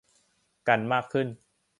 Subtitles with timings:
[0.67, 1.27] กันมากขึ้น